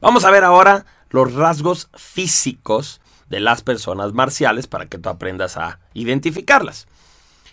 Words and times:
Vamos 0.00 0.24
a 0.24 0.30
ver 0.30 0.44
ahora 0.44 0.84
los 1.10 1.34
rasgos 1.34 1.88
físicos 1.94 3.00
de 3.28 3.40
las 3.40 3.62
personas 3.62 4.12
marciales 4.12 4.66
para 4.66 4.86
que 4.86 4.98
tú 4.98 5.08
aprendas 5.08 5.56
a 5.56 5.80
identificarlas. 5.94 6.86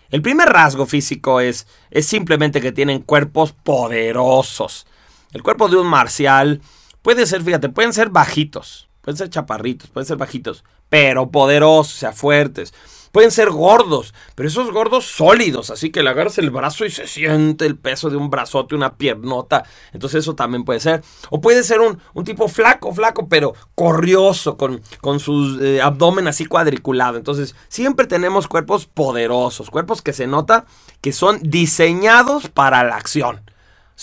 El 0.10 0.22
primer 0.22 0.50
rasgo 0.50 0.86
físico 0.86 1.40
es, 1.40 1.68
es 1.90 2.06
simplemente 2.06 2.62
que 2.62 2.72
tienen 2.72 3.02
cuerpos 3.02 3.54
poderosos. 3.54 4.86
El 5.32 5.42
cuerpo 5.42 5.70
de 5.70 5.78
un 5.78 5.88
marcial 5.88 6.62
puede 7.02 7.26
ser, 7.26 7.42
fíjate, 7.42 7.70
pueden 7.70 7.94
ser 7.94 8.10
bajitos, 8.10 8.90
pueden 9.02 9.18
ser 9.18 9.30
chaparritos, 9.30 9.90
pueden 9.90 10.06
ser 10.06 10.18
bajitos, 10.18 10.64
pero 10.90 11.32
poderosos, 11.32 11.96
sea, 11.96 12.14
fuertes. 12.14 12.74
Pueden 13.14 13.30
ser 13.30 13.52
gordos, 13.52 14.12
pero 14.34 14.50
esos 14.50 14.72
gordos 14.72 15.06
sólidos, 15.06 15.70
así 15.70 15.92
que 15.92 16.02
le 16.02 16.10
agarras 16.10 16.40
el 16.40 16.50
brazo 16.50 16.84
y 16.84 16.90
se 16.90 17.06
siente 17.06 17.64
el 17.68 17.78
peso 17.78 18.10
de 18.10 18.18
un 18.18 18.32
brazote, 18.32 18.74
una 18.74 18.96
piernota. 18.96 19.66
Entonces 19.92 20.24
eso 20.24 20.34
también 20.34 20.64
puede 20.66 20.80
ser. 20.80 21.04
O 21.30 21.40
puede 21.40 21.62
ser 21.62 21.80
un, 21.80 22.26
tipo 22.26 22.48
flaco, 22.48 22.92
flaco, 22.92 23.30
pero 23.30 23.54
corrioso, 23.76 24.58
con, 24.58 24.82
con 25.00 25.20
su 25.20 25.60
eh, 25.62 25.80
abdomen 25.80 26.28
así 26.28 26.48
cuadriculado. 26.48 27.18
Entonces 27.18 27.56
siempre 27.68 28.08
tenemos 28.08 28.48
cuerpos 28.48 28.88
poderosos, 28.88 29.70
cuerpos 29.70 30.02
que 30.02 30.12
se 30.12 30.26
nota 30.26 30.66
que 31.00 31.14
son 31.14 31.40
diseñados 31.44 32.50
para 32.50 32.84
la 32.84 32.96
acción. 32.96 33.42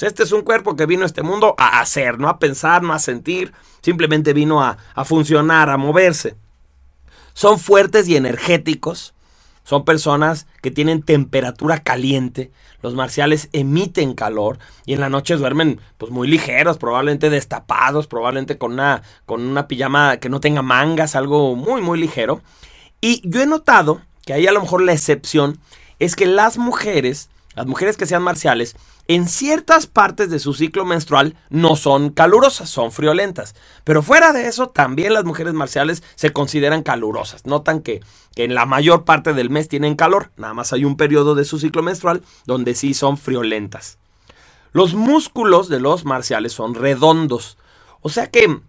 este 0.00 0.22
es 0.22 0.30
un 0.30 0.42
cuerpo 0.42 0.77
que 0.77 0.86
vino 0.86 1.02
a 1.02 1.06
este 1.06 1.24
mundo 1.24 1.56
a 1.58 1.80
hacer, 1.80 2.20
no 2.20 2.28
a 2.28 2.38
pensar, 2.38 2.84
no 2.84 2.92
a 2.92 3.00
sentir, 3.00 3.52
simplemente 3.83 4.33
vino 4.34 4.62
a, 4.62 4.78
a 4.95 5.05
funcionar, 5.05 5.69
a 5.69 5.77
moverse. 5.77 6.36
Son 7.33 7.59
fuertes 7.59 8.09
y 8.09 8.16
energéticos. 8.16 9.15
Son 9.62 9.84
personas 9.84 10.47
que 10.62 10.70
tienen 10.70 11.02
temperatura 11.02 11.83
caliente. 11.83 12.51
Los 12.83 12.95
marciales 12.95 13.48
emiten 13.53 14.15
calor 14.15 14.59
y 14.87 14.95
en 14.95 15.01
la 15.01 15.11
noche 15.11 15.37
duermen 15.37 15.80
pues 15.98 16.11
muy 16.11 16.27
ligeros, 16.27 16.79
probablemente 16.79 17.30
destapados, 17.30 18.06
probablemente 18.06 18.59
con 18.59 18.73
una, 18.73 19.03
con 19.27 19.43
una 19.43 19.69
pijama 19.69 20.16
que 20.16 20.29
no 20.29 20.41
tenga 20.41 20.62
mangas, 20.62 21.15
algo 21.15 21.55
muy 21.56 21.83
muy 21.83 22.01
ligero. 22.01 22.41
Y 23.00 23.22
yo 23.28 23.42
he 23.42 23.47
notado 23.47 24.00
que 24.25 24.33
ahí 24.33 24.47
a 24.47 24.53
lo 24.53 24.61
mejor 24.61 24.83
la 24.83 24.92
excepción 24.92 25.59
es 25.98 26.17
que 26.17 26.27
las 26.27 26.59
mujeres, 26.59 27.28
las 27.55 27.67
mujeres 27.67 27.97
que 27.97 28.06
sean 28.06 28.23
marciales, 28.23 28.77
en 29.09 29.29
ciertas 29.29 29.87
partes 29.87 30.31
de 30.31 30.39
su 30.39 30.55
ciclo 30.55 30.84
menstrual 30.84 31.34
no 31.48 31.75
son 31.75 32.11
calurosas, 32.11 32.70
son 32.70 32.93
friolentas. 32.93 33.56
Pero 33.83 34.03
fuera 34.03 34.33
de 34.33 34.47
eso, 34.47 34.69
también 34.69 35.15
las 35.15 35.25
mujeres 35.25 35.53
marciales 35.53 36.05
se 36.15 36.33
consideran 36.33 36.84
calurosas. 36.84 37.47
Notan 37.47 37.81
que, 37.81 38.03
en 38.37 38.55
la 38.55 38.67
mayor 38.67 39.05
parte 39.05 39.33
del 39.33 39.51
mes 39.51 39.69
tienen 39.69 39.97
calor, 39.97 40.31
nada 40.37 40.55
más 40.55 40.73
hay 40.73 40.84
un 40.84 40.97
periodo 40.97 41.34
de 41.34 41.45
su 41.45 41.59
ciclo 41.59 41.83
menstrual 41.83 42.23
donde 42.47 42.75
sí 42.75 42.95
son 42.95 43.19
friolentas. 43.19 43.98
Los 44.73 44.95
músculos 44.95 45.69
de 45.69 45.81
los 45.81 46.05
marciales 46.05 46.53
son 46.53 46.77
redondos. 46.77 47.59
O 48.01 48.09
sea 48.09 48.31
que 48.31 48.61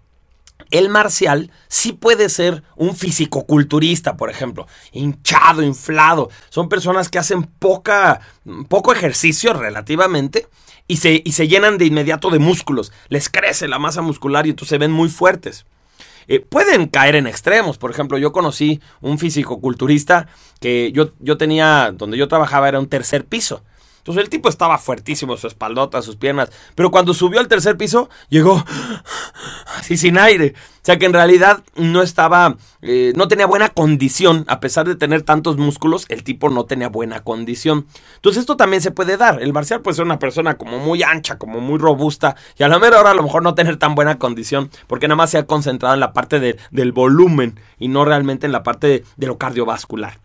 el 0.71 0.89
marcial 0.89 1.51
sí 1.67 1.93
puede 1.93 2.29
ser 2.29 2.63
un 2.75 2.95
fisicoculturista, 2.95 4.17
por 4.17 4.29
ejemplo, 4.29 4.67
hinchado, 4.91 5.61
inflado. 5.61 6.29
Son 6.49 6.69
personas 6.69 7.09
que 7.09 7.19
hacen 7.19 7.43
poca, 7.43 8.21
poco 8.67 8.93
ejercicio 8.93 9.53
relativamente 9.53 10.47
y 10.87 10.97
se, 10.97 11.21
y 11.23 11.33
se 11.33 11.47
llenan 11.47 11.77
de 11.77 11.85
inmediato 11.85 12.29
de 12.29 12.39
músculos. 12.39 12.91
Les 13.09 13.29
crece 13.29 13.67
la 13.67 13.79
masa 13.79 14.01
muscular 14.01 14.47
y 14.47 14.51
entonces 14.51 14.69
se 14.69 14.77
ven 14.77 14.91
muy 14.91 15.09
fuertes. 15.09 15.65
Eh, 16.27 16.39
pueden 16.39 16.87
caer 16.87 17.15
en 17.15 17.27
extremos. 17.27 17.77
Por 17.77 17.91
ejemplo, 17.91 18.17
yo 18.17 18.31
conocí 18.31 18.79
un 19.01 19.19
fisicoculturista 19.19 20.27
que 20.59 20.91
yo, 20.93 21.11
yo 21.19 21.37
tenía, 21.37 21.91
donde 21.93 22.17
yo 22.17 22.27
trabajaba 22.27 22.69
era 22.69 22.79
un 22.79 22.87
tercer 22.87 23.25
piso. 23.25 23.63
Entonces 24.01 24.23
el 24.23 24.29
tipo 24.29 24.49
estaba 24.49 24.79
fuertísimo, 24.79 25.37
su 25.37 25.45
espaldota, 25.45 26.01
sus 26.01 26.15
piernas. 26.15 26.49
Pero 26.73 26.89
cuando 26.89 27.13
subió 27.13 27.39
al 27.39 27.47
tercer 27.47 27.77
piso, 27.77 28.09
llegó 28.29 28.63
así 29.91 29.97
sin 29.97 30.17
aire. 30.17 30.53
O 30.55 30.83
sea 30.85 30.97
que 30.97 31.05
en 31.05 31.13
realidad 31.13 31.63
no 31.75 32.01
estaba, 32.01 32.55
eh, 32.81 33.13
no 33.15 33.27
tenía 33.27 33.45
buena 33.45 33.69
condición. 33.69 34.45
A 34.47 34.59
pesar 34.59 34.87
de 34.87 34.95
tener 34.95 35.23
tantos 35.23 35.57
músculos, 35.57 36.05
el 36.09 36.23
tipo 36.23 36.49
no 36.49 36.65
tenía 36.65 36.87
buena 36.87 37.21
condición. 37.21 37.87
Entonces 38.15 38.41
esto 38.41 38.57
también 38.57 38.81
se 38.81 38.91
puede 38.91 39.17
dar. 39.17 39.41
El 39.41 39.53
marcial 39.53 39.81
puede 39.81 39.95
ser 39.95 40.05
una 40.05 40.19
persona 40.19 40.55
como 40.57 40.79
muy 40.79 41.03
ancha, 41.03 41.37
como 41.37 41.59
muy 41.59 41.79
robusta. 41.79 42.35
Y 42.57 42.63
a 42.63 42.67
la 42.67 42.79
mera 42.79 42.99
hora 42.99 43.11
a 43.11 43.15
lo 43.15 43.23
mejor 43.23 43.43
no 43.43 43.55
tener 43.55 43.77
tan 43.77 43.95
buena 43.95 44.17
condición. 44.17 44.69
Porque 44.87 45.07
nada 45.07 45.17
más 45.17 45.31
se 45.31 45.39
ha 45.39 45.45
concentrado 45.45 45.93
en 45.93 45.99
la 45.99 46.13
parte 46.13 46.39
del 46.39 46.91
volumen 46.91 47.59
y 47.79 47.87
no 47.87 48.05
realmente 48.05 48.45
en 48.45 48.51
la 48.51 48.63
parte 48.63 49.03
de 49.17 49.27
lo 49.27 49.37
cardiovascular. 49.37 50.19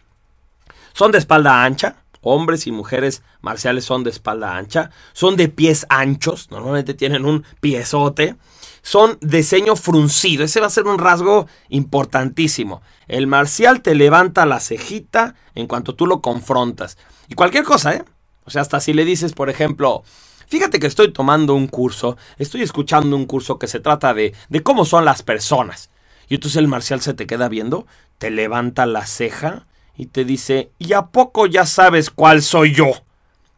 Son 0.93 1.13
de 1.13 1.19
espalda 1.19 1.65
ancha 1.65 1.97
hombres 2.33 2.67
y 2.67 2.73
mujeres 2.73 3.23
marciales 3.41 3.85
son 3.85 4.05
de 4.05 4.11
espalda 4.11 4.57
ancha, 4.57 4.91
son 5.13 5.37
de 5.37 5.49
pies 5.49 5.87
anchos, 5.89 6.51
normalmente 6.51 6.95
tienen 6.95 7.25
un 7.25 7.45
piezote, 7.61 8.37
son 8.83 9.19
de 9.21 9.43
ceño 9.43 9.77
fruncido, 9.77 10.45
ese 10.45 10.61
va 10.61 10.67
a 10.67 10.71
ser 10.71 10.87
un 10.87 10.99
rasgo 10.99 11.47
importantísimo. 11.69 12.83
El 13.09 13.27
marcial 13.27 13.83
te 13.83 13.95
levanta 13.95 14.47
la 14.47 14.61
cejita 14.61 15.35
en 15.55 15.67
cuanto 15.67 15.95
tú 15.95 16.07
lo 16.07 16.21
confrontas. 16.21 16.99
Y 17.29 17.35
cualquier 17.35 17.65
cosa, 17.65 17.95
¿eh? 17.95 18.05
O 18.45 18.51
sea, 18.51 18.63
hasta 18.63 18.81
si 18.81 18.93
le 18.93 19.05
dices, 19.05 19.33
por 19.33 19.51
ejemplo, 19.51 20.05
fíjate 20.47 20.79
que 20.79 20.87
estoy 20.87 21.13
tomando 21.13 21.55
un 21.55 21.67
curso, 21.67 22.17
estoy 22.39 22.63
escuchando 22.63 23.17
un 23.17 23.27
curso 23.27 23.59
que 23.59 23.67
se 23.67 23.81
trata 23.81 24.15
de, 24.15 24.35
de 24.49 24.63
cómo 24.63 24.85
son 24.85 25.05
las 25.05 25.23
personas. 25.23 25.91
Y 26.29 26.37
entonces 26.37 26.57
el 26.57 26.69
marcial 26.69 27.01
se 27.01 27.15
te 27.15 27.27
queda 27.27 27.49
viendo, 27.49 27.87
te 28.19 28.31
levanta 28.31 28.87
la 28.87 29.07
ceja 29.07 29.67
y 29.97 30.07
te 30.07 30.25
dice, 30.25 30.71
¿y 30.79 30.93
a 30.93 31.07
poco 31.07 31.47
ya 31.47 31.67
sabes 31.67 32.11
cuál 32.11 32.43
soy 32.43 32.75
yo? 32.75 32.93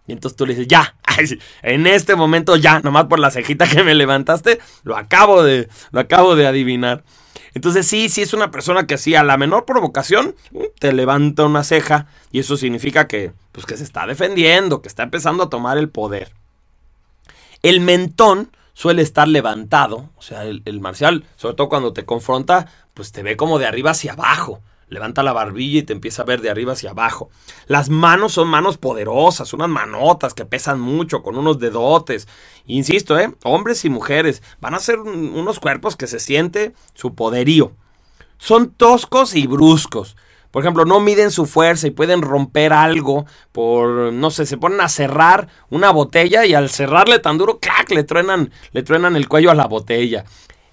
Y 0.06 0.12
entonces 0.12 0.37
tú 0.37 0.47
le 0.47 0.54
dices, 0.54 0.69
ya, 0.69 0.97
en 1.62 1.87
este 1.87 2.16
momento 2.16 2.56
ya, 2.56 2.81
nomás 2.81 3.06
por 3.06 3.19
la 3.19 3.31
cejita 3.31 3.69
que 3.69 3.82
me 3.82 3.94
levantaste, 3.94 4.59
lo 4.84 4.97
acabo 4.97 5.43
de, 5.43 5.69
lo 5.91 6.00
acabo 6.00 6.37
de 6.37 6.47
adivinar. 6.47 7.04
Entonces 7.54 7.87
sí, 7.87 8.09
sí 8.09 8.22
es 8.22 8.32
una 8.32 8.50
persona 8.50 8.87
que 8.87 8.99
sí, 8.99 9.15
a 9.15 9.25
la 9.25 9.37
menor 9.37 9.65
provocación, 9.65 10.34
uh, 10.53 10.65
te 10.78 10.93
levanta 10.93 11.44
una 11.44 11.65
ceja 11.65 12.06
y 12.31 12.38
eso 12.38 12.56
significa 12.56 13.09
que, 13.09 13.32
pues, 13.53 13.66
que 13.66 13.76
se 13.76 13.84
está 13.84 14.06
defendiendo, 14.06 14.81
que 14.81 14.88
está 14.88 15.03
empezando 15.03 15.44
a 15.44 15.50
tomar 15.50 15.76
el 15.76 15.88
poder. 15.88 16.32
El 17.62 17.81
mentón 17.81 18.53
suele 18.75 19.03
estar 19.03 19.26
levantado, 19.26 20.10
o 20.16 20.22
sea, 20.22 20.44
el, 20.44 20.62
el 20.65 20.81
marcial, 20.81 21.25
sobre 21.37 21.56
todo 21.56 21.69
cuando 21.69 21.93
te 21.93 22.05
confronta, 22.05 22.70
pues 22.94 23.10
te 23.10 23.25
ve 23.25 23.37
como 23.37 23.59
de 23.59 23.66
arriba 23.66 23.91
hacia 23.91 24.12
abajo 24.12 24.62
levanta 24.88 25.22
la 25.22 25.32
barbilla 25.32 25.81
y 25.81 25.82
te 25.82 25.93
empieza 25.93 26.22
a 26.22 26.26
ver 26.26 26.41
de 26.41 26.50
arriba 26.50 26.72
hacia 26.72 26.91
abajo. 26.91 27.31
Las 27.66 27.91
manos 27.91 28.32
son 28.32 28.49
manos 28.49 28.78
poderosas, 28.78 29.53
unas 29.53 29.69
manotas 29.69 30.34
que 30.34 30.44
pesan 30.44 30.81
mucho, 30.81 31.22
con 31.22 31.37
unos 31.37 31.59
dedotes. 31.59 32.28
Insisto, 32.66 33.19
¿eh? 33.19 33.34
hombres 33.44 33.84
y 33.84 33.91
mujeres 33.91 34.43
van 34.60 34.75
a 34.75 34.81
ser 34.81 34.99
unos 35.00 35.60
cuerpos 35.60 35.97
que 35.97 36.06
se 36.06 36.21
siente 36.21 36.75
su 36.94 37.15
poderío. 37.15 37.72
Son 38.38 38.71
toscos 38.71 39.34
y 39.34 39.47
bruscos. 39.47 40.16
Por 40.50 40.62
ejemplo, 40.62 40.87
no 40.87 41.00
miden 41.00 41.31
su 41.31 41.44
fuerza 41.44 41.87
y 41.87 41.91
pueden 41.91 42.22
romper 42.22 42.72
algo 42.72 43.26
por, 43.53 44.12
no 44.12 44.31
sé, 44.31 44.47
se 44.47 44.56
ponen 44.56 44.81
a 44.81 44.88
cerrar 44.88 45.49
una 45.69 45.91
botella 45.91 46.47
y 46.47 46.55
al 46.55 46.70
cerrarle 46.70 47.19
tan 47.19 47.37
duro, 47.37 47.59
¡clac! 47.59 47.91
Le 47.91 48.03
truenan, 48.03 48.50
le 48.72 48.82
truenan 48.82 49.15
el 49.15 49.28
cuello 49.28 49.50
a 49.50 49.55
la 49.55 49.66
botella. 49.66 50.25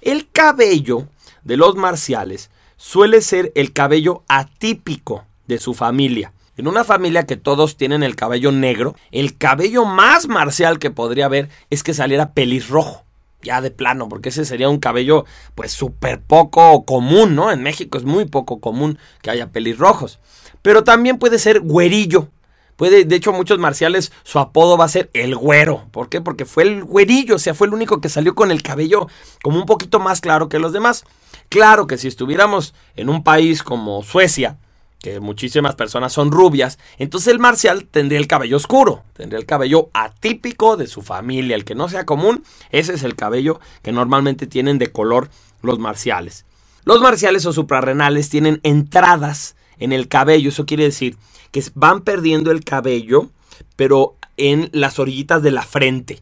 El 0.02 0.30
cabello 0.32 1.10
de 1.44 1.58
los 1.58 1.76
marciales 1.76 2.52
suele 2.78 3.22
ser 3.22 3.52
el 3.56 3.74
cabello 3.74 4.24
atípico 4.28 5.26
de 5.48 5.60
su 5.60 5.74
familia. 5.74 6.34
En 6.58 6.68
una 6.68 6.86
familia 6.86 7.26
que 7.26 7.36
todos 7.36 7.76
tienen 7.76 8.02
el 8.02 8.16
cabello 8.16 8.52
negro, 8.52 8.96
el 9.12 9.38
cabello 9.38 9.86
más 9.86 10.28
marcial 10.28 10.80
que 10.80 10.90
podría 10.90 11.26
haber 11.26 11.50
es 11.70 11.84
que 11.84 11.94
saliera 11.94 12.32
pelirrojo. 12.32 13.04
Ya 13.42 13.62
de 13.62 13.72
plano, 13.72 14.10
porque 14.10 14.30
ese 14.30 14.46
sería 14.46 14.70
un 14.70 14.80
cabello 14.80 15.26
pues 15.54 15.72
súper 15.72 16.22
poco 16.22 16.86
común, 16.86 17.36
¿no? 17.36 17.52
En 17.52 17.62
México 17.62 17.98
es 17.98 18.06
muy 18.06 18.26
poco 18.26 18.60
común 18.60 18.98
que 19.22 19.30
haya 19.30 19.52
pelirrojos. 19.52 20.20
Pero 20.62 20.84
también 20.84 21.20
puede 21.20 21.38
ser 21.38 21.60
güerillo. 21.60 22.30
Puede, 22.76 23.06
de 23.06 23.16
hecho, 23.16 23.32
muchos 23.32 23.60
marciales, 23.60 24.12
su 24.24 24.40
apodo 24.40 24.78
va 24.78 24.86
a 24.86 24.90
ser 24.90 25.10
el 25.14 25.36
güero. 25.36 25.86
¿Por 25.92 26.10
qué? 26.10 26.22
Porque 26.22 26.46
fue 26.46 26.64
el 26.64 26.84
güerillo, 26.84 27.36
o 27.36 27.40
sea, 27.40 27.54
fue 27.54 27.68
el 27.68 27.74
único 27.74 28.02
que 28.02 28.10
salió 28.10 28.36
con 28.36 28.52
el 28.52 28.64
cabello 28.64 29.08
como 29.44 29.60
un 29.60 29.66
poquito 29.66 30.00
más 30.00 30.22
claro 30.22 30.50
que 30.50 30.60
los 30.60 30.74
demás. 30.74 31.06
Claro 31.50 31.88
que 31.88 31.98
si 31.98 32.08
estuviéramos 32.08 32.74
en 32.96 33.10
un 33.10 33.24
país 33.24 33.64
como 33.64 34.04
Suecia, 34.04 34.58
que 35.00 35.20
muchísimas 35.20 35.76
personas 35.76 36.14
son 36.14 36.32
rubias, 36.32 36.80
entonces 36.98 37.32
el 37.32 37.40
marcial 37.40 37.86
tendría 37.86 38.20
el 38.20 38.28
cabello 38.28 38.58
oscuro, 38.58 39.04
tendría 39.14 39.40
el 39.40 39.46
cabello 39.46 39.90
atípico 39.94 40.78
de 40.78 40.88
su 40.88 41.02
familia, 41.02 41.56
el 41.56 41.64
que 41.64 41.76
no 41.76 41.88
sea 41.90 42.06
común, 42.06 42.44
ese 42.72 42.94
es 42.96 43.04
el 43.04 43.16
cabello 43.16 43.60
que 43.84 43.92
normalmente 43.92 44.48
tienen 44.48 44.80
de 44.80 44.92
color 44.92 45.30
los 45.62 45.78
marciales. 45.78 46.46
Los 46.86 47.02
marciales 47.02 47.46
o 47.46 47.54
suprarrenales 47.54 48.30
tienen 48.30 48.60
entradas 48.64 49.56
en 49.78 49.92
el 49.92 50.08
cabello, 50.08 50.50
eso 50.50 50.66
quiere 50.66 50.86
decir 50.86 51.18
que 51.52 51.64
van 51.74 52.02
perdiendo 52.02 52.52
el 52.52 52.64
cabello, 52.64 53.30
pero 53.76 54.16
en 54.38 54.70
las 54.74 55.00
orillitas 55.00 55.42
de 55.42 55.52
la 55.52 55.64
frente. 55.64 56.22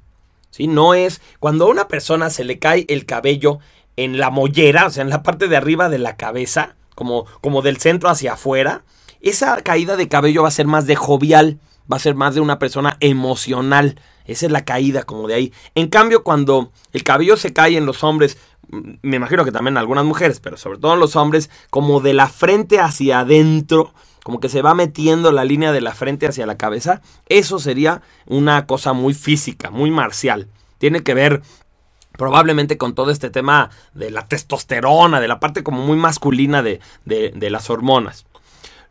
¿Sí? 0.52 0.68
No 0.68 0.94
es 0.94 1.22
cuando 1.40 1.66
a 1.66 1.70
una 1.70 1.88
persona 1.88 2.30
se 2.30 2.44
le 2.44 2.60
cae 2.60 2.86
el 2.88 3.06
cabello 3.06 3.60
en 3.98 4.18
la 4.18 4.30
mollera, 4.30 4.88
o 4.88 4.90
sea, 4.90 5.04
en 5.04 5.10
la 5.10 5.24
parte 5.24 5.48
de 5.48 5.58
arriba 5.58 5.90
de 5.90 6.00
la 6.00 6.16
cabeza, 6.16 6.76
como, 6.96 7.26
como 7.42 7.62
del 7.62 7.78
centro 7.78 8.10
hacia 8.10 8.34
afuera, 8.34 8.84
esa 9.22 9.62
caída 9.62 9.96
de 9.96 10.08
cabello 10.08 10.44
va 10.44 10.50
a 10.50 10.52
ser 10.52 10.68
más 10.68 10.86
de 10.86 10.96
jovial, 10.96 11.60
va 11.92 11.98
a 11.98 12.00
ser 12.00 12.16
más 12.16 12.36
de 12.36 12.42
una 12.42 12.60
persona 12.60 12.98
emocional. 13.00 14.00
Esa 14.26 14.46
es 14.46 14.52
la 14.52 14.64
caída 14.64 15.04
como 15.04 15.28
de 15.28 15.34
ahí. 15.34 15.54
En 15.76 15.88
cambio, 15.88 16.24
cuando 16.24 16.72
el 16.94 17.04
cabello 17.04 17.36
se 17.36 17.52
cae 17.52 17.78
en 17.78 17.86
los 17.86 18.04
hombres 18.04 18.38
me 19.02 19.18
imagino 19.18 19.46
que 19.46 19.52
también 19.52 19.78
algunas 19.78 20.06
mujeres, 20.06 20.40
pero 20.40 20.58
sobre 20.58 20.80
todo 20.80 20.96
los 20.96 21.16
hombres, 21.16 21.50
como 21.70 22.00
de 22.00 22.14
la 22.14 22.28
frente 22.28 22.80
hacia 22.80 23.20
adentro, 23.20 23.94
como 24.24 24.40
que 24.40 24.50
se 24.50 24.62
va 24.62 24.74
metiendo 24.74 25.32
la 25.32 25.46
línea 25.46 25.72
de 25.72 25.82
la 25.82 25.94
frente 25.94 26.28
hacia 26.28 26.46
la 26.46 26.58
cabeza, 26.58 27.02
eso 27.28 27.60
sería 27.60 28.02
una 28.26 28.66
cosa 28.66 28.94
muy 28.94 29.14
física, 29.14 29.70
muy 29.70 29.92
marcial. 29.92 30.48
Tiene 30.78 31.04
que 31.04 31.14
ver 31.14 31.42
probablemente 32.18 32.78
con 32.78 32.96
todo 32.96 33.12
este 33.12 33.30
tema 33.30 33.70
de 33.94 34.12
la 34.12 34.28
testosterona, 34.28 35.20
de 35.20 35.28
la 35.28 35.40
parte 35.40 35.64
como 35.64 35.84
muy 35.84 35.98
masculina 35.98 36.64
de, 36.64 36.80
las 37.06 37.70
hormonas. 37.70 38.26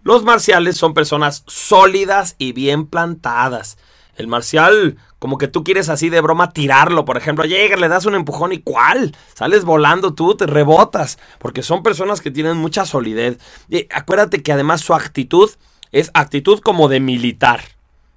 Los 0.02 0.24
marciales 0.24 0.76
son 0.76 0.94
personas 0.94 1.44
sólidas 1.46 2.34
y 2.38 2.52
bien 2.52 2.86
plantadas. 2.86 3.78
El 4.16 4.26
marcial, 4.26 4.98
como 5.18 5.38
que 5.38 5.48
tú 5.48 5.64
quieres 5.64 5.88
así 5.88 6.10
de 6.10 6.20
broma 6.20 6.50
tirarlo, 6.50 7.04
por 7.04 7.16
ejemplo, 7.16 7.44
llega, 7.44 7.76
le 7.76 7.88
das 7.88 8.04
un 8.04 8.14
empujón 8.14 8.52
y 8.52 8.58
¿cuál? 8.58 9.16
Sales 9.34 9.64
volando 9.64 10.12
tú, 10.12 10.34
te 10.34 10.46
rebotas, 10.46 11.18
porque 11.38 11.62
son 11.62 11.82
personas 11.82 12.20
que 12.20 12.30
tienen 12.30 12.56
mucha 12.56 12.84
solidez. 12.84 13.38
Y 13.70 13.86
acuérdate 13.94 14.42
que 14.42 14.52
además 14.52 14.82
su 14.82 14.92
actitud 14.92 15.50
es 15.92 16.10
actitud 16.14 16.60
como 16.60 16.88
de 16.88 17.00
militar. 17.00 17.60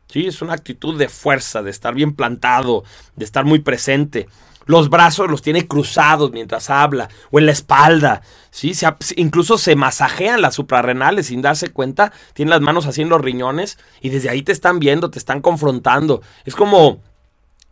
Sí, 0.07 0.27
es 0.27 0.41
una 0.41 0.53
actitud 0.53 0.97
de 0.97 1.09
fuerza, 1.09 1.61
de 1.61 1.71
estar 1.71 1.93
bien 1.93 2.15
plantado, 2.15 2.83
de 3.15 3.25
estar 3.25 3.45
muy 3.45 3.59
presente. 3.59 4.27
Los 4.65 4.89
brazos 4.89 5.29
los 5.29 5.41
tiene 5.41 5.67
cruzados 5.67 6.31
mientras 6.31 6.69
habla 6.69 7.09
o 7.31 7.39
en 7.39 7.45
la 7.45 7.51
espalda. 7.51 8.21
¿sí? 8.49 8.73
incluso 9.15 9.57
se 9.57 9.75
masajean 9.75 10.41
las 10.41 10.55
suprarrenales 10.55 11.27
sin 11.27 11.41
darse 11.41 11.69
cuenta. 11.69 12.11
Tiene 12.33 12.51
las 12.51 12.61
manos 12.61 12.85
así 12.85 13.01
en 13.01 13.09
los 13.09 13.21
riñones 13.21 13.77
y 14.01 14.09
desde 14.09 14.29
ahí 14.29 14.41
te 14.41 14.51
están 14.51 14.79
viendo, 14.79 15.11
te 15.11 15.19
están 15.19 15.41
confrontando. 15.41 16.21
Es 16.45 16.55
como... 16.55 17.01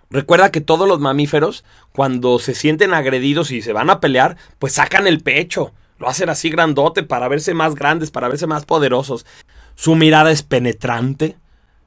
Recuerda 0.09 0.51
que 0.51 0.61
todos 0.61 0.87
los 0.87 0.99
mamíferos, 0.99 1.63
cuando 1.91 2.37
se 2.37 2.53
sienten 2.53 2.93
agredidos 2.93 3.49
y 3.49 3.63
se 3.63 3.73
van 3.73 3.89
a 3.89 3.99
pelear, 3.99 4.37
pues 4.59 4.73
sacan 4.73 5.07
el 5.07 5.21
pecho. 5.21 5.73
Lo 5.97 6.07
hacen 6.07 6.29
así 6.29 6.51
grandote 6.51 7.01
para 7.01 7.27
verse 7.27 7.55
más 7.55 7.73
grandes, 7.73 8.11
para 8.11 8.27
verse 8.27 8.45
más 8.45 8.63
poderosos. 8.63 9.25
Su 9.73 9.95
mirada 9.95 10.29
es 10.29 10.43
penetrante, 10.43 11.37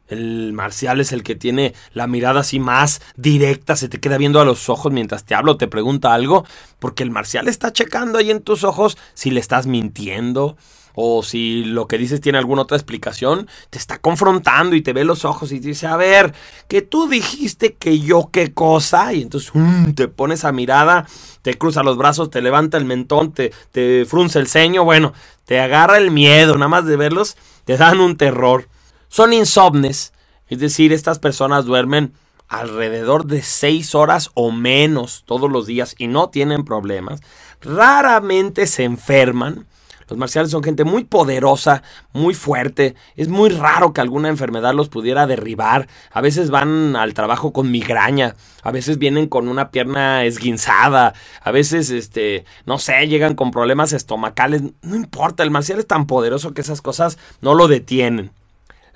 el 0.08 0.52
marcial 0.52 1.00
es 1.00 1.12
el 1.12 1.22
que 1.22 1.34
tiene 1.34 1.74
la 1.92 2.06
mirada 2.06 2.40
así 2.40 2.58
más 2.58 3.00
directa, 3.16 3.76
se 3.76 3.88
te 3.88 4.00
queda 4.00 4.18
viendo 4.18 4.40
a 4.40 4.44
los 4.44 4.68
ojos 4.68 4.92
mientras 4.92 5.24
te 5.24 5.34
hablo, 5.34 5.56
te 5.56 5.68
pregunta 5.68 6.14
algo, 6.14 6.44
porque 6.78 7.02
el 7.02 7.10
marcial 7.10 7.48
está 7.48 7.72
checando 7.72 8.18
ahí 8.18 8.30
en 8.30 8.42
tus 8.42 8.64
ojos 8.64 8.96
si 9.14 9.30
le 9.30 9.40
estás 9.40 9.66
mintiendo 9.66 10.56
o 10.96 11.22
si 11.22 11.62
lo 11.62 11.86
que 11.86 11.98
dices 11.98 12.22
tiene 12.22 12.38
alguna 12.38 12.62
otra 12.62 12.76
explicación, 12.76 13.46
te 13.70 13.78
está 13.78 13.98
confrontando 13.98 14.74
y 14.74 14.80
te 14.80 14.94
ve 14.94 15.04
los 15.04 15.26
ojos 15.26 15.52
y 15.52 15.58
dice, 15.58 15.86
a 15.86 15.96
ver, 15.96 16.32
que 16.68 16.80
tú 16.80 17.06
dijiste 17.06 17.74
que 17.74 18.00
yo 18.00 18.30
qué 18.32 18.54
cosa, 18.54 19.12
y 19.12 19.20
entonces 19.20 19.52
te 19.94 20.08
pones 20.08 20.46
a 20.46 20.52
mirada, 20.52 21.06
te 21.42 21.54
cruza 21.54 21.82
los 21.82 21.98
brazos, 21.98 22.30
te 22.30 22.40
levanta 22.40 22.78
el 22.78 22.86
mentón, 22.86 23.32
te, 23.32 23.52
te 23.72 24.06
frunce 24.06 24.38
el 24.38 24.48
ceño, 24.48 24.84
bueno, 24.84 25.12
te 25.44 25.60
agarra 25.60 25.98
el 25.98 26.10
miedo, 26.10 26.54
nada 26.54 26.68
más 26.68 26.86
de 26.86 26.96
verlos, 26.96 27.36
te 27.66 27.76
dan 27.76 28.00
un 28.00 28.16
terror. 28.16 28.66
Son 29.16 29.32
insomnes, 29.32 30.12
es 30.46 30.58
decir, 30.58 30.92
estas 30.92 31.18
personas 31.18 31.64
duermen 31.64 32.12
alrededor 32.48 33.24
de 33.24 33.40
6 33.40 33.94
horas 33.94 34.30
o 34.34 34.52
menos 34.52 35.22
todos 35.24 35.50
los 35.50 35.66
días 35.66 35.94
y 35.96 36.06
no 36.06 36.28
tienen 36.28 36.66
problemas. 36.66 37.22
Raramente 37.62 38.66
se 38.66 38.84
enferman. 38.84 39.66
Los 40.10 40.18
marciales 40.18 40.50
son 40.50 40.62
gente 40.62 40.84
muy 40.84 41.04
poderosa, 41.04 41.82
muy 42.12 42.34
fuerte. 42.34 42.94
Es 43.16 43.28
muy 43.28 43.48
raro 43.48 43.94
que 43.94 44.02
alguna 44.02 44.28
enfermedad 44.28 44.74
los 44.74 44.90
pudiera 44.90 45.26
derribar. 45.26 45.88
A 46.12 46.20
veces 46.20 46.50
van 46.50 46.94
al 46.94 47.14
trabajo 47.14 47.54
con 47.54 47.70
migraña, 47.70 48.36
a 48.62 48.70
veces 48.70 48.98
vienen 48.98 49.28
con 49.28 49.48
una 49.48 49.70
pierna 49.70 50.24
esguinzada, 50.24 51.14
a 51.40 51.50
veces, 51.52 51.88
este, 51.88 52.44
no 52.66 52.78
sé, 52.78 53.08
llegan 53.08 53.34
con 53.34 53.50
problemas 53.50 53.94
estomacales. 53.94 54.60
No 54.82 54.94
importa, 54.94 55.42
el 55.42 55.50
marcial 55.50 55.78
es 55.78 55.86
tan 55.86 56.06
poderoso 56.06 56.52
que 56.52 56.60
esas 56.60 56.82
cosas 56.82 57.16
no 57.40 57.54
lo 57.54 57.66
detienen. 57.66 58.32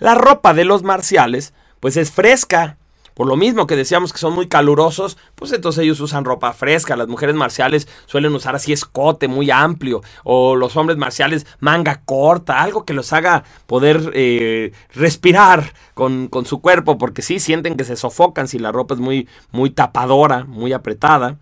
La 0.01 0.15
ropa 0.15 0.55
de 0.55 0.65
los 0.65 0.83
marciales, 0.83 1.53
pues 1.79 1.97
es 1.97 2.11
fresca. 2.11 2.79
Por 3.15 3.27
lo 3.27 3.37
mismo 3.37 3.67
que 3.67 3.77
decíamos 3.77 4.15
que 4.15 4.19
son 4.19 4.33
muy 4.33 4.49
calurosos, 4.49 5.19
pues 5.35 5.53
entonces 5.53 5.85
ellos 5.85 6.01
usan 6.01 6.25
ropa 6.25 6.55
fresca. 6.55 6.97
Las 6.97 7.07
mujeres 7.07 7.35
marciales 7.35 7.87
suelen 8.07 8.35
usar 8.35 8.55
así 8.55 8.73
escote 8.73 9.29
muy 9.29 9.51
amplio. 9.51 10.01
O 10.25 10.57
los 10.57 10.75
hombres 10.79 10.97
marciales 10.97 11.47
manga 11.59 12.01
corta, 12.07 12.63
algo 12.63 12.87
que 12.87 12.95
los 12.95 13.13
haga 13.13 13.45
poder 13.67 14.11
eh, 14.15 14.73
respirar 14.95 15.75
con, 15.93 16.29
con, 16.29 16.47
su 16.47 16.63
cuerpo, 16.63 16.97
porque 16.97 17.21
sí 17.21 17.41
sienten 17.41 17.77
que 17.77 17.85
se 17.85 17.97
sofocan 17.97 18.49
si 18.49 18.59
la 18.59 18.73
ropa 18.73 18.95
es 18.95 19.01
muy, 19.01 19.29
muy 19.53 19.69
tapadora, 19.69 20.45
muy 20.45 20.73
apretada. 20.73 21.37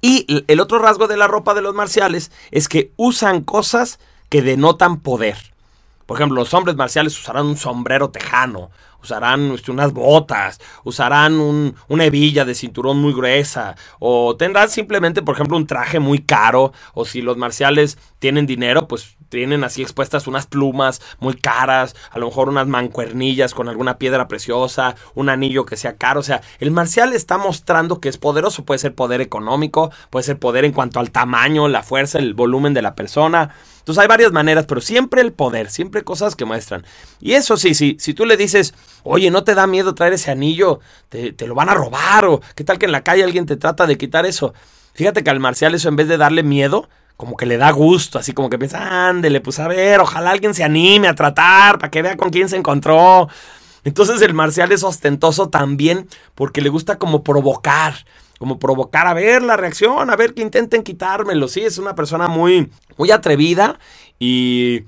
Y 0.00 0.44
el 0.46 0.60
otro 0.60 0.78
rasgo 0.78 1.08
de 1.08 1.16
la 1.16 1.26
ropa 1.26 1.54
de 1.54 1.62
los 1.62 1.74
marciales 1.74 2.30
es 2.52 2.68
que 2.68 2.92
usan 2.96 3.40
cosas 3.42 3.98
que 4.28 4.40
denotan 4.40 5.00
poder. 5.00 5.55
Por 6.06 6.16
ejemplo, 6.16 6.36
los 6.36 6.54
hombres 6.54 6.76
marciales 6.76 7.18
usarán 7.18 7.46
un 7.46 7.56
sombrero 7.56 8.10
tejano, 8.10 8.70
usarán 9.02 9.52
este, 9.52 9.72
unas 9.72 9.92
botas, 9.92 10.60
usarán 10.84 11.74
una 11.88 12.04
hebilla 12.04 12.44
de 12.44 12.54
cinturón 12.54 12.98
muy 12.98 13.12
gruesa, 13.12 13.76
o 13.98 14.36
tendrán 14.36 14.70
simplemente, 14.70 15.22
por 15.22 15.34
ejemplo, 15.34 15.56
un 15.56 15.66
traje 15.66 15.98
muy 15.98 16.20
caro, 16.20 16.72
o 16.94 17.04
si 17.04 17.22
los 17.22 17.36
marciales 17.36 17.98
tienen 18.20 18.46
dinero, 18.46 18.86
pues 18.86 19.15
tienen 19.28 19.64
así 19.64 19.82
expuestas 19.82 20.26
unas 20.26 20.46
plumas 20.46 21.00
muy 21.18 21.34
caras, 21.34 21.94
a 22.10 22.18
lo 22.18 22.26
mejor 22.26 22.48
unas 22.48 22.66
mancuernillas 22.66 23.54
con 23.54 23.68
alguna 23.68 23.98
piedra 23.98 24.28
preciosa, 24.28 24.96
un 25.14 25.28
anillo 25.28 25.66
que 25.66 25.76
sea 25.76 25.96
caro. 25.96 26.20
O 26.20 26.22
sea, 26.22 26.42
el 26.58 26.70
marcial 26.70 27.12
está 27.12 27.38
mostrando 27.38 28.00
que 28.00 28.08
es 28.08 28.18
poderoso. 28.18 28.64
Puede 28.64 28.78
ser 28.78 28.94
poder 28.94 29.20
económico, 29.20 29.90
puede 30.10 30.24
ser 30.24 30.38
poder 30.38 30.64
en 30.64 30.72
cuanto 30.72 31.00
al 31.00 31.10
tamaño, 31.10 31.68
la 31.68 31.82
fuerza, 31.82 32.18
el 32.18 32.34
volumen 32.34 32.74
de 32.74 32.82
la 32.82 32.94
persona. 32.94 33.54
Entonces 33.78 34.02
hay 34.02 34.08
varias 34.08 34.32
maneras, 34.32 34.66
pero 34.66 34.80
siempre 34.80 35.20
el 35.20 35.32
poder, 35.32 35.70
siempre 35.70 36.02
cosas 36.02 36.34
que 36.34 36.44
muestran. 36.44 36.84
Y 37.20 37.34
eso 37.34 37.56
sí, 37.56 37.74
sí, 37.74 37.96
si 38.00 38.14
tú 38.14 38.24
le 38.26 38.36
dices, 38.36 38.74
oye, 39.04 39.30
¿no 39.30 39.44
te 39.44 39.54
da 39.54 39.68
miedo 39.68 39.94
traer 39.94 40.14
ese 40.14 40.32
anillo? 40.32 40.80
Te, 41.08 41.32
te 41.32 41.46
lo 41.46 41.54
van 41.54 41.68
a 41.68 41.74
robar 41.74 42.24
o 42.24 42.40
qué 42.56 42.64
tal 42.64 42.78
que 42.78 42.86
en 42.86 42.92
la 42.92 43.04
calle 43.04 43.22
alguien 43.22 43.46
te 43.46 43.56
trata 43.56 43.86
de 43.86 43.96
quitar 43.96 44.26
eso. 44.26 44.54
Fíjate 44.94 45.22
que 45.22 45.30
al 45.30 45.38
marcial 45.38 45.74
eso 45.74 45.88
en 45.88 45.96
vez 45.96 46.08
de 46.08 46.16
darle 46.16 46.42
miedo, 46.42 46.88
como 47.16 47.36
que 47.36 47.46
le 47.46 47.56
da 47.56 47.70
gusto, 47.70 48.18
así 48.18 48.32
como 48.32 48.50
que 48.50 48.58
piensa, 48.58 49.08
ándele, 49.08 49.40
pues 49.40 49.58
a 49.58 49.68
ver, 49.68 50.00
ojalá 50.00 50.30
alguien 50.30 50.54
se 50.54 50.64
anime 50.64 51.08
a 51.08 51.14
tratar 51.14 51.78
para 51.78 51.90
que 51.90 52.02
vea 52.02 52.16
con 52.16 52.30
quién 52.30 52.48
se 52.48 52.56
encontró. 52.56 53.28
Entonces 53.84 54.20
el 54.22 54.34
marcial 54.34 54.72
es 54.72 54.82
ostentoso 54.82 55.48
también 55.48 56.08
porque 56.34 56.60
le 56.60 56.68
gusta 56.68 56.98
como 56.98 57.22
provocar, 57.22 57.94
como 58.38 58.58
provocar 58.58 59.06
a 59.06 59.14
ver 59.14 59.42
la 59.42 59.56
reacción, 59.56 60.10
a 60.10 60.16
ver 60.16 60.34
que 60.34 60.42
intenten 60.42 60.82
quitármelo. 60.82 61.48
Sí, 61.48 61.62
es 61.62 61.78
una 61.78 61.94
persona 61.94 62.28
muy, 62.28 62.70
muy 62.98 63.10
atrevida 63.12 63.78
y, 64.18 64.82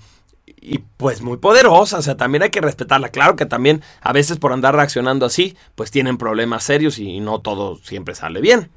y 0.60 0.78
pues 0.96 1.22
muy 1.22 1.38
poderosa. 1.38 1.98
O 1.98 2.02
sea, 2.02 2.16
también 2.16 2.42
hay 2.42 2.50
que 2.50 2.60
respetarla. 2.60 3.10
Claro 3.10 3.36
que 3.36 3.46
también 3.46 3.82
a 4.02 4.12
veces 4.12 4.38
por 4.38 4.52
andar 4.52 4.74
reaccionando 4.74 5.24
así, 5.24 5.56
pues 5.76 5.90
tienen 5.90 6.18
problemas 6.18 6.64
serios 6.64 6.98
y 6.98 7.20
no 7.20 7.40
todo 7.40 7.78
siempre 7.78 8.14
sale 8.14 8.40
bien. 8.40 8.68